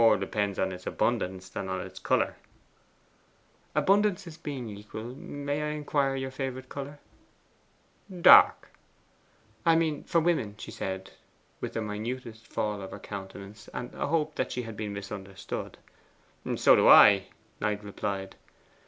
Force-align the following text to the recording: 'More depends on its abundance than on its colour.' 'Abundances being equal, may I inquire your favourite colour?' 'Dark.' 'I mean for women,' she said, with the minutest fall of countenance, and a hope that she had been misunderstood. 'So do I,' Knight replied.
'More 0.03 0.17
depends 0.17 0.57
on 0.57 0.71
its 0.71 0.87
abundance 0.87 1.47
than 1.47 1.69
on 1.69 1.79
its 1.79 1.99
colour.' 1.99 2.35
'Abundances 3.75 4.35
being 4.35 4.67
equal, 4.67 5.13
may 5.15 5.61
I 5.61 5.73
inquire 5.75 6.15
your 6.15 6.31
favourite 6.31 6.69
colour?' 6.69 6.97
'Dark.' 8.09 8.71
'I 9.63 9.75
mean 9.75 10.03
for 10.05 10.19
women,' 10.19 10.55
she 10.57 10.71
said, 10.71 11.11
with 11.59 11.73
the 11.73 11.83
minutest 11.83 12.47
fall 12.47 12.81
of 12.81 12.99
countenance, 13.03 13.67
and 13.75 13.93
a 13.93 14.07
hope 14.07 14.33
that 14.33 14.51
she 14.51 14.63
had 14.63 14.75
been 14.75 14.93
misunderstood. 14.93 15.77
'So 16.55 16.75
do 16.75 16.87
I,' 16.87 17.25
Knight 17.59 17.83
replied. 17.83 18.35